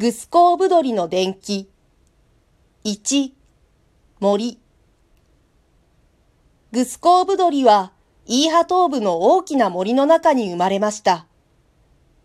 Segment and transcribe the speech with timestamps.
[0.00, 1.68] グスコーブドリの伝記。
[2.86, 3.32] 1、
[4.18, 4.58] 森。
[6.72, 7.92] グスコーブドリは、
[8.24, 11.26] イーハ東部の大きな森の中に生まれました。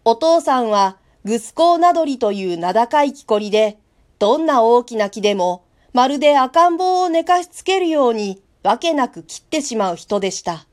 [0.06, 0.96] お父さんは、
[1.26, 3.78] グスコーナドリという名高い木こりで、
[4.20, 10.66] どんな大きな木でも、まるで赤ん坊を寝かしつけるように、わけなく切ってしまう人でした。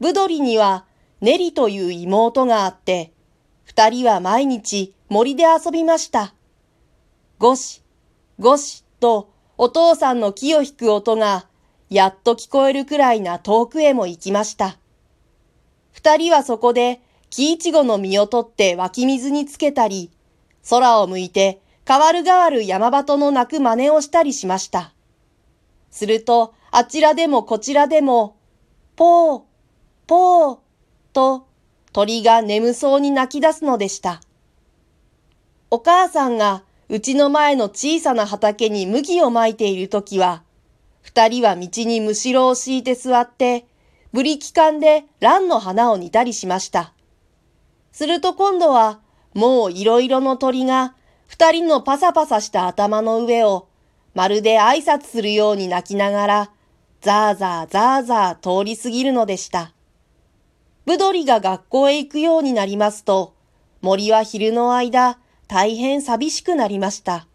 [0.00, 0.86] ブドリには、
[1.20, 3.12] ネリという妹があって、
[3.64, 6.34] 二人は毎日森で遊びました。
[7.38, 7.84] ゴシ、
[8.40, 11.46] ゴシとお父さんの木を引く音が
[11.88, 14.76] やっと聞こえるくらいな遠くへも行きました。
[15.92, 17.00] 二人はそこで
[17.30, 20.10] 木いちごの実を取って湧き水につけたり、
[20.68, 24.94] 空を向いて変わる変わる山鳩の鳴く真似をしたりしました。
[25.92, 28.36] すると、あちらでもこちらでも、
[28.96, 29.42] ぽー、
[30.08, 30.58] ぽー、
[31.12, 31.46] と
[31.92, 34.20] 鳥が眠そうに泣き出すのでした。
[35.70, 40.42] お母さんがうちの前の小さな畑に麦をまいているときは、
[41.00, 43.66] 二人は道にむしろを敷いて座って、
[44.12, 46.92] ブリキ缶で蘭の花を煮たりしました。
[47.92, 49.00] すると今度は、
[49.34, 50.94] もういろいろの鳥が、
[51.26, 53.68] 二人のパサパサした頭の上を、
[54.14, 56.50] まるで挨拶するように泣きながら、
[57.00, 59.72] ザーザーザーザー通り過ぎるのでした。
[60.86, 63.34] ブドリが学校へ行くようになりますと、
[63.80, 67.26] 森は昼の間、大変寂しくなりました。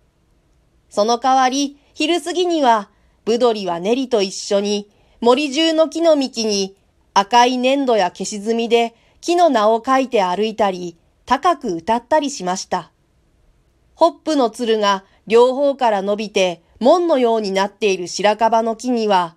[0.90, 2.90] その代わり、昼過ぎには、
[3.26, 4.90] ブドリはネリと一緒に、
[5.22, 6.76] 森中の木の幹に
[7.14, 12.92] 赤い粘土や消し墨で木の名を書いて歩いたり、高く歌ったりしました。
[13.96, 19.36] ホップのつるが両方から伸びて門のようになっている白樺の木には、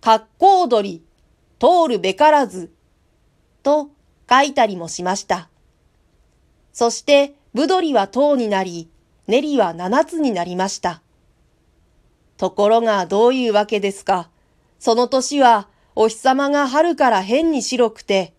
[0.00, 1.04] 格好踊り、
[1.58, 2.72] 通るべからず、
[3.64, 3.90] と
[4.30, 5.50] 書いたりもしました。
[6.72, 8.90] そして、ブドリは10になり、
[9.28, 11.00] ネリは7つになりました。
[12.36, 14.28] ところがどういうわけですか。
[14.78, 18.34] その年はお日様が春から変に白くて、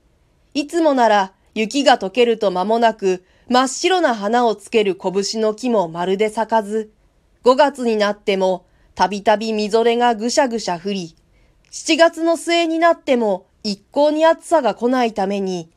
[0.54, 6.92] いつもなら雪が溶けると間もなく真っ白な花をつける拳の木もまるで咲かず、
[7.44, 11.16] 5月になってもたびたびみぞれがぐしゃぐしゃ降り、
[11.72, 15.72] 7月の末になっても一向に暑さが来ないために、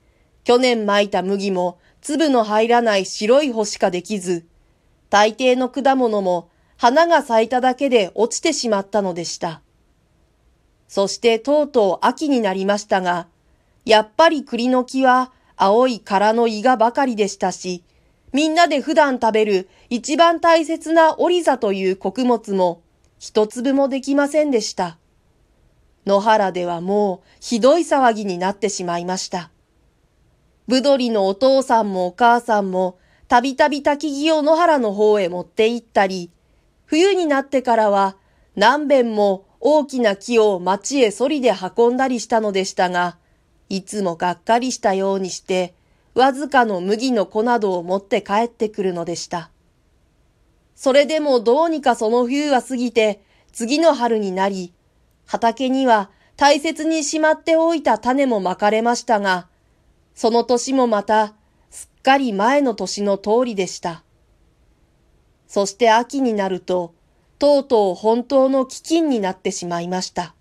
[0.44, 4.46] 去年巻いた麦も粒の入らない白い穂しかできず、
[5.10, 9.60] 大抵の果物も花が咲いただけで落ちてしまったのでした。
[10.88, 13.26] そしてとうとう秋になりましたが、
[13.84, 17.84] やっぱり栗の木は青い殻の胃がばかりでしたし、
[18.32, 22.82] みんなで普段食べる一番大切なオリザという穀物も
[23.18, 24.96] 一粒もできませんでした。
[26.06, 29.50] 野原ではもうひどい騒ぎになってしまいました。
[30.70, 36.30] ぶどりのお父さんもお母さんもたびたび焚き木を野原の方へ持って行ったり、
[36.86, 38.16] 冬になってからは
[38.54, 43.18] 何遍も大きな木を町へそりで運んだりしたのでしたが、
[43.68, 45.74] いつもがっかりしたようにして、
[46.14, 49.50] わずかの麦の粉などを持って帰ってくるのでした。
[50.76, 53.20] それでもどうにかその冬は過ぎて、
[53.52, 54.72] 次の春になり、
[55.26, 59.49] 畑には大切にしまっておいた種もまかれましたが、
[60.20, 61.32] その年もまた
[61.70, 64.04] すっかり前の年の通りでした。
[65.48, 66.92] そして秋になると、
[67.38, 70.34] とうとう本当の飢饉になってしまいました。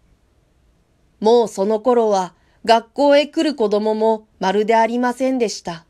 [1.22, 2.34] もうその頃は
[2.66, 5.86] 学校へ来る子供もまるでありませんでした。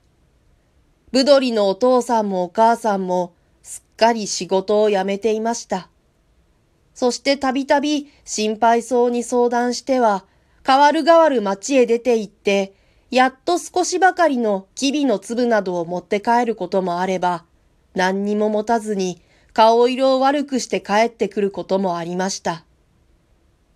[1.11, 3.33] ぶどりのお父さんもお母さんも
[3.63, 5.89] すっかり仕事を辞めていました。
[6.93, 10.25] そしてたびたび心配そうに相談しては、
[10.63, 12.75] 変わる変わる町へ出て行って、
[13.11, 17.45] やっと少しばかりのキビの粒などを持って帰ることもあれば、
[17.95, 19.21] 何にも持たずに
[19.53, 22.65] 顔色を悪くして帰ってくることもありました。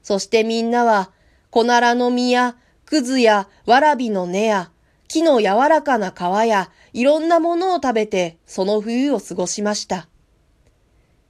[0.04, 1.12] そしてみんなは、
[1.50, 4.72] 小ならの実や、くずやわらびの根や、
[5.08, 10.08] 木の柔らかな皮や、いろんなものを食べて、その冬を過ごしました。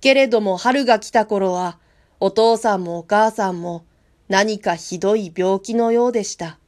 [0.01, 1.79] けれども春が来た頃は、
[2.19, 3.85] お父さんもお母さんも
[4.27, 6.59] 何かひどい病気のようでした。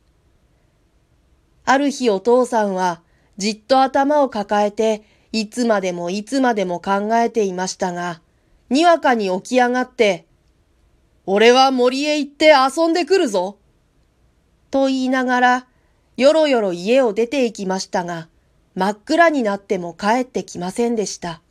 [1.65, 3.01] ある日お父さんは
[3.37, 8.21] じっと頭を抱えていつまでもいつまでも考えていましたが、
[8.69, 10.25] にわかに起き上がって、
[11.25, 13.57] 俺は森へ行って遊んでくるぞ
[14.71, 15.67] と言いながら、
[16.15, 18.29] よろよろ家を出て行きましたが、
[18.75, 21.41] 真っ暗になっても帰ってきませんでした。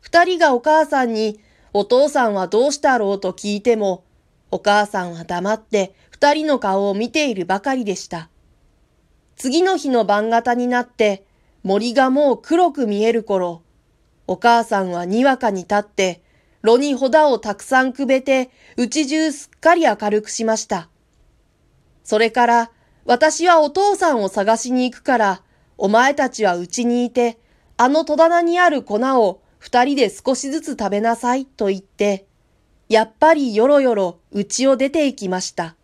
[0.00, 1.40] 二人がお母さんに
[1.72, 4.04] お父さんはどうしたろうと聞いても、
[4.50, 8.28] お母さんは黙って二人の顔を見ているばかりでした。
[9.36, 11.24] 次の日の晩方になって、
[11.62, 13.62] 森がもう黒く見える頃、
[14.26, 16.22] お母さんはにわかに立って、
[16.62, 20.88] 炉にほだをたくさんくべて、うち中すっかり明るくしました。
[22.04, 22.70] それから、
[23.04, 25.42] 私はお父さんを探しに行くから、
[25.76, 27.38] お前たちはうちにいて、
[27.76, 32.26] あの戸棚にある粉を二人で少しずつ食べなさいと言って、
[32.88, 35.74] やっぱりよろよろうちを出て行きました。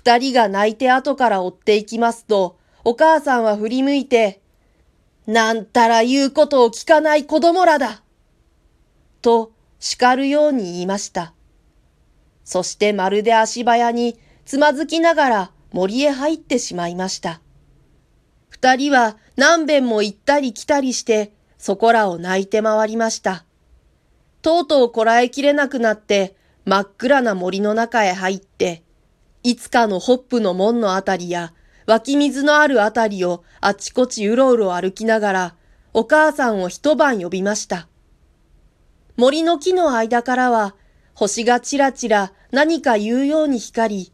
[0.00, 4.40] 二人が泣いて後から追って行きますと、お母さんは振り向いて、
[5.26, 8.02] なんたら言うことを聞かない子供らだ
[9.20, 11.34] と叱るように言いました。
[12.44, 17.42] そしてまるで足早につまずきながら森へ入ってしまいました。
[18.48, 23.44] 二人は何遍も行ったり来たりしてそこらを泣いて回りました。
[24.40, 28.82] とうとうこらえきれなくなって真っ暗な森の中へ入って、
[29.42, 31.54] いつかのホップの門のあたりや
[31.86, 35.54] 湧き水のあるあたりをあちこちうろうろ歩きながら、
[35.92, 37.88] お母さんを一晩呼びました。
[39.16, 40.76] 森の木の間からは、
[41.14, 44.12] 星がちらちら何か言うように光り、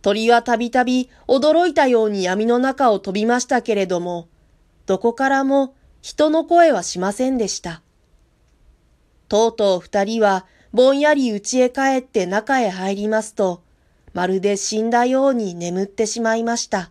[0.00, 4.28] 鳥はたびたび驚いたように闇の中を飛びましたけれども、
[4.86, 7.82] どこからも人の声はしませんでした。
[9.28, 13.62] とうとう二人はぼんやり家へ帰って中へ入りますと、
[14.12, 16.90] まるで死んだように眠ってしまいました。